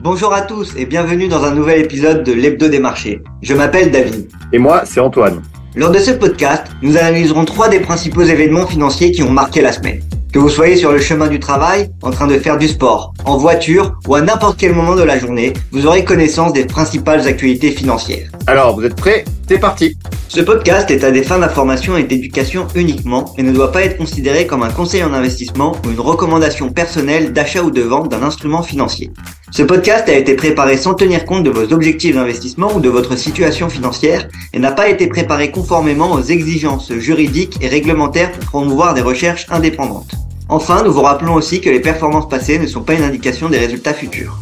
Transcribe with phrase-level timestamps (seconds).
[0.00, 3.20] Bonjour à tous et bienvenue dans un nouvel épisode de l'Hebdo des marchés.
[3.42, 4.28] Je m'appelle David.
[4.52, 5.42] Et moi, c'est Antoine.
[5.74, 9.72] Lors de ce podcast, nous analyserons trois des principaux événements financiers qui ont marqué la
[9.72, 10.00] semaine.
[10.32, 13.38] Que vous soyez sur le chemin du travail, en train de faire du sport, en
[13.38, 17.72] voiture ou à n'importe quel moment de la journée, vous aurez connaissance des principales actualités
[17.72, 18.30] financières.
[18.46, 19.24] Alors, vous êtes prêts?
[19.48, 19.96] C'est parti
[20.28, 23.96] Ce podcast est à des fins d'information et d'éducation uniquement et ne doit pas être
[23.96, 28.22] considéré comme un conseil en investissement ou une recommandation personnelle d'achat ou de vente d'un
[28.22, 29.10] instrument financier.
[29.50, 33.16] Ce podcast a été préparé sans tenir compte de vos objectifs d'investissement ou de votre
[33.16, 38.92] situation financière et n'a pas été préparé conformément aux exigences juridiques et réglementaires pour promouvoir
[38.92, 40.12] des recherches indépendantes.
[40.50, 43.58] Enfin, nous vous rappelons aussi que les performances passées ne sont pas une indication des
[43.58, 44.38] résultats futurs.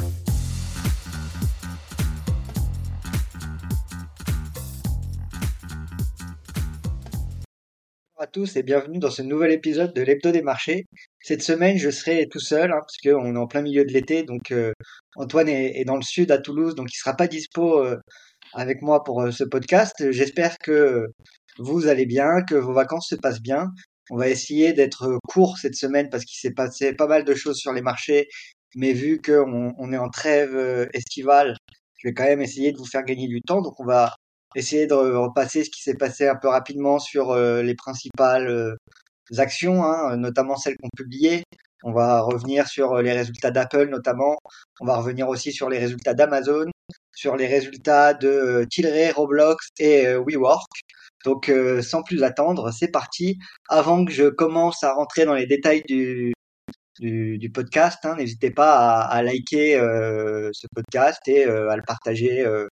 [8.17, 10.87] Bonjour à tous et bienvenue dans ce nouvel épisode de l'Hebdo des marchés.
[11.27, 14.23] Cette semaine, je serai tout seul hein, parce qu'on est en plein milieu de l'été,
[14.23, 14.73] donc euh,
[15.17, 17.97] Antoine est, dans le sud à Toulouse, donc il sera pas dispo euh,
[18.55, 20.13] avec moi pour euh, ce podcast.
[20.13, 21.09] J'espère que
[21.59, 23.73] vous allez bien, que vos vacances se passent bien.
[24.11, 27.57] On va essayer d'être court cette semaine parce qu'il s'est passé pas mal de choses
[27.57, 28.29] sur les marchés,
[28.77, 31.57] mais vu qu'on on est en trêve estivale,
[31.99, 33.63] je vais quand même essayer de vous faire gagner du temps.
[33.63, 34.15] Donc on va
[34.55, 38.77] essayer de repasser ce qui s'est passé un peu rapidement sur les principales
[39.39, 41.45] actions, hein, notamment celles qu'on publiées.
[41.85, 44.39] On va revenir sur euh, les résultats d'Apple notamment.
[44.81, 46.67] On va revenir aussi sur les résultats d'Amazon,
[47.15, 50.71] sur les résultats de Tilray, Roblox et WeWork.
[51.25, 51.53] Donc
[51.83, 53.39] sans plus attendre, c'est parti.
[53.69, 56.33] Avant que je commence à rentrer dans les détails du,
[57.01, 62.45] du, podcast, hein, n'hésitez pas à, liker euh, ce podcast et euh, à le partager
[62.45, 62.67] euh,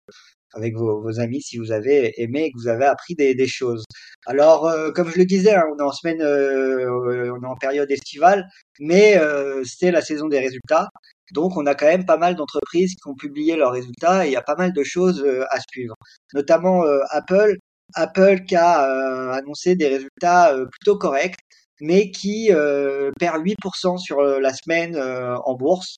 [0.54, 3.86] avec vos, amis si vous avez aimé et que vous avez appris des, choses.
[4.26, 8.48] Alors, comme je le disais, hein, on est en semaine, on est en période estivale,
[8.80, 9.20] mais
[9.64, 10.90] c'est la saison des résultats.
[11.34, 14.34] Donc, on a quand même pas mal d'entreprises qui ont publié leurs résultats et il
[14.34, 15.96] y a pas mal de choses à suivre.
[16.34, 17.56] Notamment Apple,
[17.96, 21.38] Apple qui a euh, annoncé des résultats euh, plutôt corrects,
[21.82, 25.98] mais qui euh, perd 8% sur la semaine en bourse.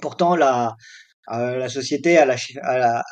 [0.00, 0.76] Pourtant, la,
[1.28, 2.26] la société a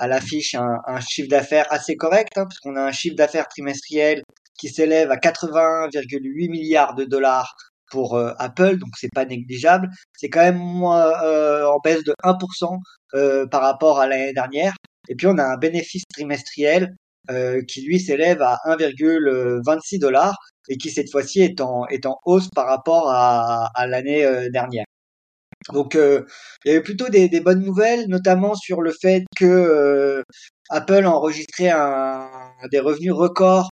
[0.07, 4.23] l'affiche un, chiffre d'affaires assez correct, hein, a un chiffre d'affaires trimestriel
[4.59, 7.55] qui s'élève à 80,8 milliards de dollars
[7.91, 9.89] pour euh, Apple, donc c'est pas négligeable.
[10.17, 12.79] C'est quand même euh, en baisse de 1%
[13.15, 14.75] euh, par rapport à l'année dernière.
[15.09, 16.95] Et puis on a un bénéfice trimestriel
[17.31, 20.37] euh, qui lui s'élève à 1,26 dollars
[20.69, 24.85] et qui cette fois-ci est en, est en hausse par rapport à, l'année euh, dernière.
[25.73, 26.25] Donc euh,
[26.65, 30.25] il y avait plutôt des, des, bonnes nouvelles, notamment sur le fait que
[30.71, 32.29] Apple a enregistré un,
[32.71, 33.69] des revenus records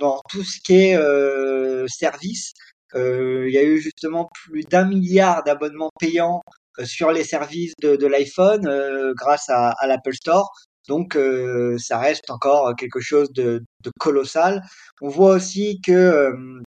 [0.00, 0.98] dans tout ce qui est
[1.88, 2.52] service.
[2.94, 6.42] il y a eu justement plus d'un milliard d'abonnements payants
[6.84, 10.50] sur les services de, de l'iPhone grâce à, à l'Apple Store.
[10.90, 14.62] Donc euh, ça reste encore quelque chose de, de, colossal.
[15.00, 16.60] On voit aussi que euh,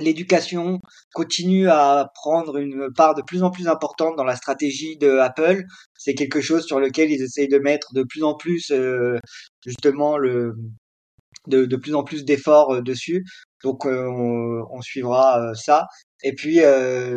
[0.00, 0.80] l'éducation
[1.12, 5.62] continue à prendre une part de plus en plus importante dans la stratégie de Apple.
[5.96, 9.18] C'est quelque chose sur lequel ils essayent de mettre de plus en plus euh,
[9.64, 10.54] justement le
[11.46, 13.24] de, de, plus en plus d'efforts dessus.
[13.62, 15.86] Donc on, on, suivra ça.
[16.22, 16.60] Et puis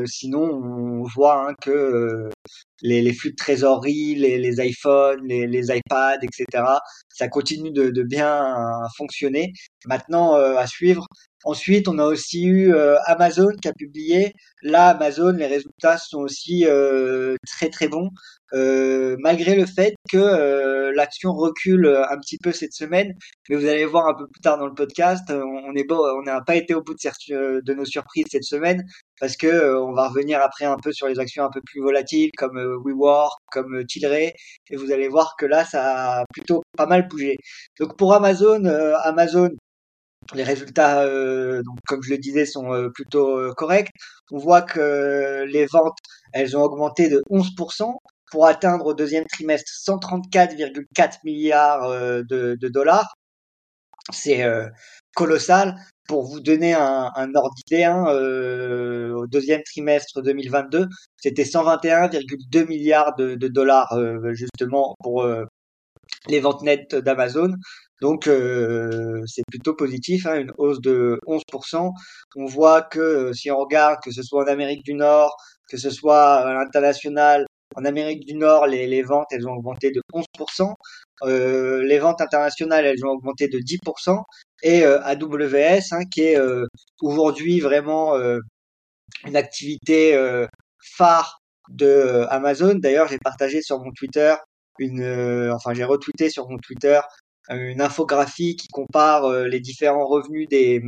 [0.05, 2.29] sinon on voit hein, que
[2.81, 6.63] les, les, flux de trésorerie, les, les iPhones, les, les, iPads, etc.
[7.09, 8.53] Ça continue de, de bien
[8.97, 9.53] fonctionner.
[9.85, 11.05] Maintenant, euh, à suivre.
[11.43, 14.33] Ensuite, on a aussi eu euh, Amazon qui a publié.
[14.63, 18.09] Là, Amazon, les résultats sont aussi euh, très très bons,
[19.19, 23.13] malgré le fait que l'action recule un petit peu cette semaine.
[23.49, 26.41] Mais vous allez voir un peu plus tard dans le podcast, on est on n'a
[26.41, 28.83] pas été au bout de, de nos surprises cette semaine
[29.19, 32.31] parce que on va revenir après un peu sur les actions un peu plus volatiles
[32.37, 34.33] comme WeWork, comme Tilray,
[34.69, 37.37] et vous allez voir que là, ça a plutôt pas mal bougé.
[37.79, 38.65] Donc pour Amazon,
[39.03, 39.49] Amazon,
[40.33, 43.91] les résultats, euh, donc, comme je le disais, sont euh, plutôt euh, corrects.
[44.31, 45.97] On voit que les ventes,
[46.33, 47.93] elles ont augmenté de 11%
[48.31, 53.15] pour atteindre au deuxième trimestre 134,4 milliards de, de, dollars.
[54.11, 54.45] C'est
[55.15, 55.75] colossal.
[56.09, 60.87] Pour vous donner un, un ordre d'idée, hein, au deuxième trimestre 2022,
[61.17, 63.97] c'était 121,2 milliards de, de dollars
[64.33, 65.25] justement pour
[66.27, 67.53] les ventes nettes d'Amazon.
[68.01, 71.91] Donc euh, c'est plutôt positif, hein, une hausse de 11%.
[72.35, 75.35] On voit que si on regarde que ce soit en Amérique du Nord,
[75.69, 77.45] que ce soit à l'international,
[77.75, 80.73] en Amérique du Nord, les, les, ventes elles ont augmenté de 11%.
[81.23, 84.23] Euh, les ventes internationales elles ont augmenté de 10%.
[84.63, 86.65] Et euh, AWS, hein, qui est euh,
[87.01, 88.39] aujourd'hui vraiment euh,
[89.25, 90.17] une activité
[90.79, 91.39] phare
[91.69, 92.75] de Amazon.
[92.75, 94.35] D'ailleurs, j'ai partagé sur mon Twitter
[94.79, 96.99] une, enfin j'ai retweeté sur mon Twitter
[97.49, 100.81] une infographie qui compare les différents revenus des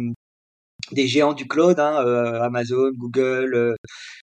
[0.91, 1.95] des géants du cloud, hein,
[2.41, 3.75] Amazon, Google,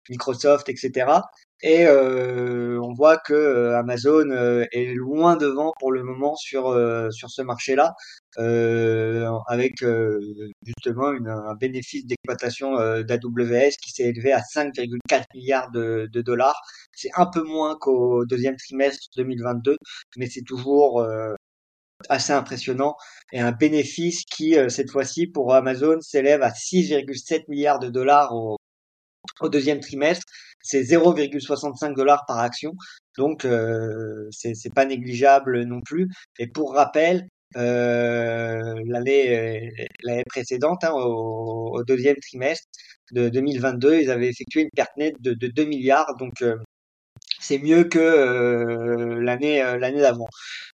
[0.09, 1.21] Microsoft, etc.
[1.63, 6.63] Et euh, on voit que euh, Amazon euh, est loin devant pour le moment sur
[7.12, 7.94] sur ce marché-là,
[9.47, 9.85] avec
[10.65, 16.62] justement une, un bénéfice d'exploitation d'AWS qui s'est élevé à 5,4 milliards de, de dollars.
[16.91, 19.77] C'est un peu moins qu'au deuxième trimestre 2022,
[20.18, 21.06] mais c'est toujours
[22.10, 22.96] assez impressionnant
[23.32, 28.58] et un bénéfice qui cette fois-ci pour Amazon s'élève à 6,7 milliards de dollars au,
[29.42, 30.26] au deuxième trimestre,
[30.62, 32.74] c'est 0,65 dollars par action,
[33.18, 36.08] donc euh, c'est pas négligeable non plus.
[36.40, 37.28] Et pour rappel,
[37.58, 39.72] euh, l'année
[40.04, 42.68] l'année précédente, hein, au, deuxième trimestre
[43.12, 46.56] de 2022, ils avaient effectué une perte nette de, de 2 milliards, donc euh,
[47.44, 50.28] c'est mieux que euh, l'année euh, l'année d'avant.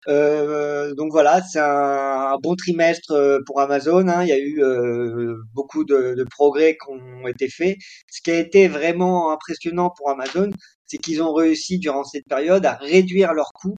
[0.07, 4.07] Euh, donc voilà, c'est un, bon trimestre pour Amazon.
[4.07, 4.23] Hein.
[4.23, 4.61] Il y a eu
[5.53, 7.77] beaucoup de, de, progrès qui ont été faits.
[8.09, 10.51] Ce qui a été vraiment impressionnant pour Amazon,
[10.85, 13.75] c'est qu'ils ont réussi durant cette période à réduire leurs coûts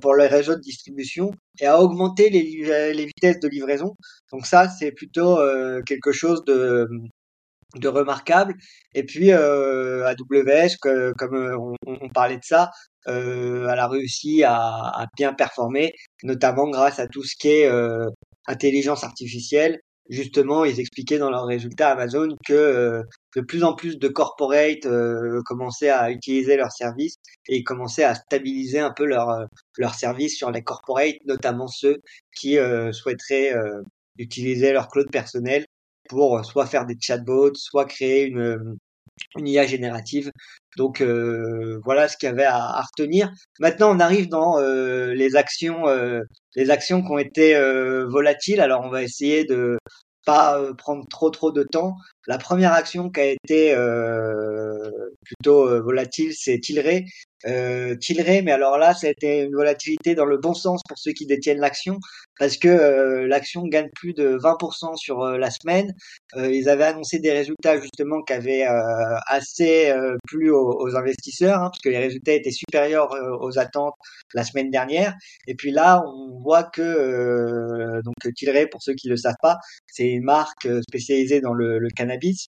[0.00, 3.94] pour les réseaux de distribution et à augmenter les, les vitesses de livraison.
[4.32, 5.38] Donc ça, c'est plutôt
[5.86, 6.88] quelque chose de,
[7.76, 8.54] de remarquable.
[8.94, 12.70] Et puis euh, AWS, que, comme euh, on, on, parlait de ça,
[13.08, 15.92] euh, elle a réussi à, à, bien performer,
[16.22, 18.06] notamment grâce à tout ce qui est euh,
[18.46, 19.80] intelligence artificielle.
[20.08, 23.02] Justement, ils expliquaient dans leurs résultats Amazon que euh,
[23.36, 27.16] de plus en plus de corporates euh, commençaient à utiliser leurs services
[27.48, 29.46] et commençaient à stabiliser un peu leurs
[29.78, 31.98] leur services sur les corporates, notamment ceux
[32.36, 32.58] qui
[32.92, 33.54] souhaiteraient
[34.18, 35.64] utiliser leur cloud personnel
[36.08, 38.76] pour euh, soit faire des chatbots, soit créer une, euh,
[39.36, 40.30] une IA générative.
[40.76, 43.30] Donc euh, voilà ce qu'il y avait à, à, retenir.
[43.60, 45.84] Maintenant, on arrive dans les actions,
[46.56, 47.54] les actions qui ont été
[48.08, 48.60] volatiles.
[48.60, 49.78] Alors, on va essayer de
[50.24, 51.96] pas prendre trop trop de temps.
[52.26, 53.74] La première action qui a été
[55.24, 57.04] plutôt volatile, c'est Tilray
[57.46, 61.26] euh, Tilray, mais alors là, été une volatilité dans le bon sens pour ceux qui
[61.26, 61.98] détiennent l'action,
[62.38, 65.92] parce que euh, l'action gagne plus de 20% sur euh, la semaine.
[66.36, 68.64] Euh, ils avaient annoncé des résultats justement qui avaient
[69.26, 69.92] assez
[70.26, 73.10] plu aux, investisseurs, hein, parce que les résultats étaient supérieurs
[73.40, 73.94] aux attentes
[74.34, 75.14] la semaine dernière.
[75.46, 79.58] Et puis là, on voit que donc Tilray, pour ceux qui ne le savent pas,
[79.86, 82.48] c'est une marque spécialisée dans le cannabis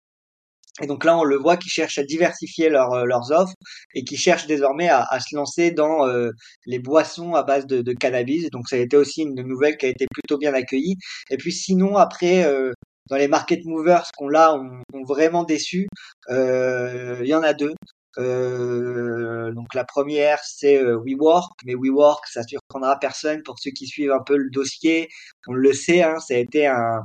[0.81, 3.55] et donc là, on le voit qui cherchent à diversifier euh, leurs offres
[3.95, 6.31] et qui cherchent désormais à, à se lancer dans euh,
[6.67, 8.49] les boissons à base de, de, cannabis.
[8.51, 10.97] Donc ça a été aussi une nouvelle qui a été plutôt bien accueillie.
[11.31, 12.73] Et puis sinon, après, euh,
[13.11, 15.89] dans les market movers qu'on là ont, ont, vraiment déçu,
[16.31, 17.75] il y en a deux.
[18.17, 24.23] donc la première c'est WeWork, mais WeWork ça surprendra personne pour ceux qui suivent un
[24.25, 25.09] peu le dossier.
[25.49, 27.03] On le sait, hein, ça a été un,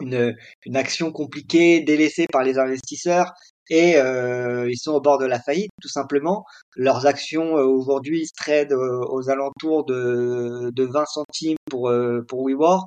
[0.00, 0.34] une,
[0.64, 3.32] une action compliquée, délaissée par les investisseurs,
[3.70, 6.44] et euh, ils sont au bord de la faillite, tout simplement.
[6.76, 12.22] Leurs actions euh, aujourd'hui se tradent euh, aux alentours de, de 20 centimes pour, euh,
[12.28, 12.86] pour WeWork.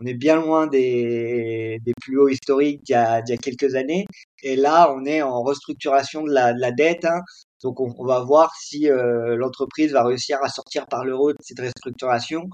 [0.00, 3.76] On est bien loin des, des plus hauts historiques d'il y, a, y a quelques
[3.76, 4.06] années.
[4.42, 7.04] Et là, on est en restructuration de la, de la dette.
[7.04, 7.20] Hein.
[7.62, 11.32] Donc, on, on, va voir si euh, l'entreprise va réussir à sortir par le haut
[11.32, 12.48] de cette restructuration.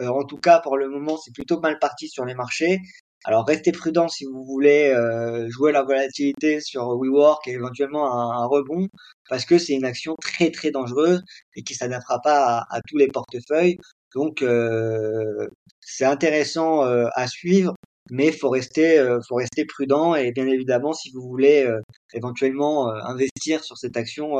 [0.00, 2.78] Euh, en tout cas, pour le moment, c'est plutôt mal parti sur les marchés.
[3.24, 8.46] Alors restez prudent si vous voulez euh, jouer la volatilité sur WeWork et éventuellement un,
[8.46, 8.88] rebond,
[9.28, 11.22] parce que c'est une action très très dangereuse
[11.56, 13.78] et qui s'adaptera pas à, tous les portefeuilles.
[14.14, 15.48] Donc euh,
[15.80, 17.74] c'est intéressant euh, à suivre,
[18.10, 21.68] mais faut rester faut rester prudent et bien évidemment si vous voulez
[22.14, 24.36] éventuellement investir sur cette action,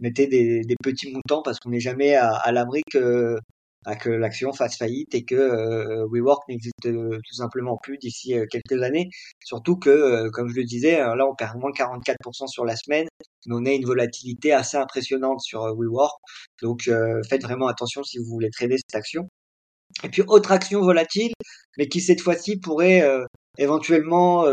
[0.00, 3.38] mettez des, petits montants parce qu'on n'est jamais à l'abri que
[3.96, 8.46] que l'action fasse faillite et que euh, WeWork n'existe euh, tout simplement plus d'ici euh,
[8.50, 9.08] quelques années.
[9.44, 13.06] Surtout que, comme je le disais, là on perd moins 44% sur la semaine,
[13.50, 16.18] on a une volatilité assez impressionnante sur WeWork.
[16.62, 16.90] Donc
[17.28, 19.28] faites vraiment attention si vous voulez trader cette action.
[20.04, 21.32] Et puis autre action volatile,
[21.78, 23.02] mais qui cette fois-ci pourrait
[23.58, 24.44] éventuellement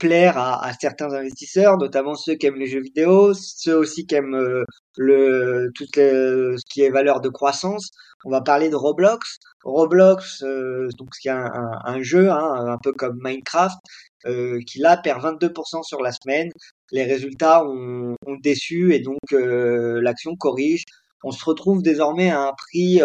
[0.00, 4.16] plaire à, à, certains investisseurs, notamment ceux qui aiment les jeux vidéo, ceux aussi qui
[4.16, 4.64] aiment euh,
[4.96, 7.90] le tout ce qui est valeur de croissance.
[8.24, 9.38] On va parler de Roblox.
[9.64, 11.50] Roblox, euh, donc c'est un,
[11.84, 13.78] un, jeu hein, un peu comme Minecraft,
[14.26, 16.50] euh, qui là perd 22% sur la semaine.
[16.92, 20.84] Les résultats ont, ont déçu et donc euh, l'action corrige.
[21.22, 23.00] On se retrouve désormais à un prix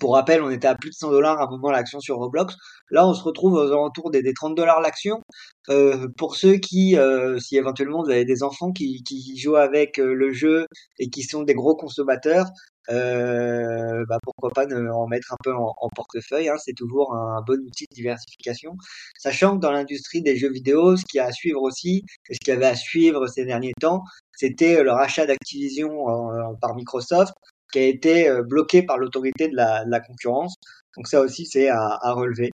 [0.00, 2.54] pour rappel, on était à plus de 100 dollars à un moment l'action sur Roblox.
[2.90, 5.20] Là, on se retrouve aux alentours des, 30 dollars l'action.
[5.68, 9.98] Euh, pour ceux qui, euh, si éventuellement vous avez des enfants qui, qui jouent avec
[9.98, 10.66] euh, le jeu
[10.98, 12.46] et qui sont des gros consommateurs,
[12.88, 16.48] euh, bah pourquoi pas en mettre un peu en, portefeuille.
[16.48, 18.76] Hein, c'est toujours un, bon outil de diversification.
[19.18, 22.54] Sachant que dans l'industrie des jeux vidéo, ce qui a à suivre aussi, ce qu'il
[22.54, 24.02] y avait à suivre ces derniers temps,
[24.36, 25.90] c'était le rachat d'Activision
[26.60, 27.34] par Microsoft,
[27.72, 30.54] qui a été bloqué par l'autorité de la, de la concurrence.
[30.96, 32.52] Donc ça aussi, c'est à, à relever.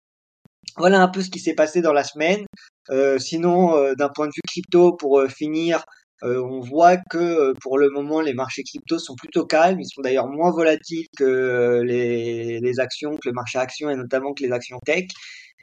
[0.77, 2.45] Voilà un peu ce qui s'est passé dans la semaine.
[2.91, 5.85] Euh, sinon, euh, d'un point de vue crypto, pour euh, finir,
[6.23, 9.81] on voit que pour le moment, les marchés crypto sont plutôt calmes.
[9.81, 14.43] Ils sont d'ailleurs moins volatiles que les, actions, que le marché actions et notamment que
[14.43, 15.05] les actions tech.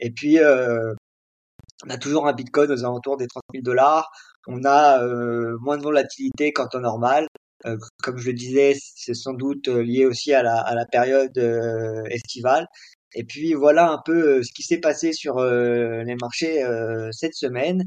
[0.00, 4.08] Et puis, on a toujours un Bitcoin aux alentours des 30 000 dollars.
[4.46, 5.06] On a
[5.60, 7.26] moins de volatilité qu'en temps normal.
[8.02, 11.36] comme je le disais, c'est sans doute lié aussi à la période
[12.10, 12.66] estivale.
[13.14, 17.08] Et puis voilà un peu euh, ce qui s'est passé sur euh, les marchés euh,
[17.12, 17.84] cette semaine.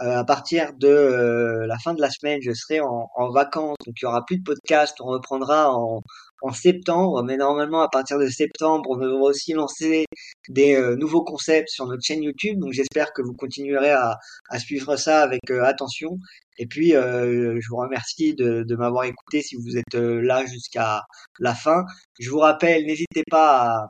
[0.00, 4.04] à partir de la fin de la semaine, je serai en, en, vacances, donc il
[4.04, 4.96] y aura plus de podcast.
[5.00, 6.02] On reprendra en,
[6.42, 10.04] en septembre, mais normalement à partir de septembre, on devra aussi lancer
[10.48, 12.58] des nouveaux concepts sur notre chaîne YouTube.
[12.60, 14.18] Donc j'espère que vous continuerez à,
[14.50, 16.18] à suivre ça avec attention.
[16.58, 21.02] Et puis je vous remercie de, de m'avoir écouté si vous êtes là jusqu'à
[21.40, 21.84] la fin.
[22.20, 23.88] Je vous rappelle, n'hésitez pas à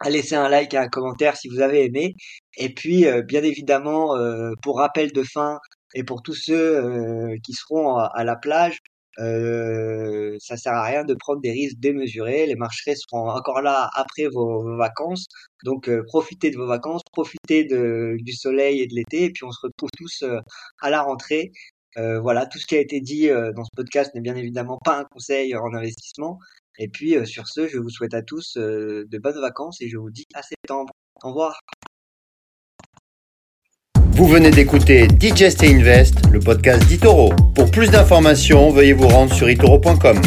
[0.00, 2.14] à laisser un like et un commentaire si vous avez aimé.
[2.58, 5.58] Et puis, euh, bien évidemment, euh, pour rappel de fin
[5.94, 8.78] et pour tous ceux euh, qui seront à, la plage,
[9.18, 12.46] ça sert à rien de prendre des risques démesurés.
[12.46, 15.26] Les marchés seront encore là après vos, vacances.
[15.64, 19.24] Donc, profitez de vos vacances, profitez du soleil et de l'été.
[19.24, 20.24] Et puis, on se retrouve tous
[20.82, 21.50] à la rentrée.
[21.96, 25.04] Voilà, tout ce qui a été dit dans ce podcast n'est bien évidemment pas un
[25.04, 26.38] conseil en investissement,
[26.78, 29.88] et puis, euh, sur ce, je vous souhaite à tous euh, de bonnes vacances et
[29.88, 30.92] je vous dis à septembre.
[31.22, 31.60] Au revoir.
[34.12, 37.30] Vous venez d'écouter Digest et Invest, le podcast d'Itoro.
[37.54, 40.20] Pour plus d'informations, veuillez vous rendre sur itoro.com.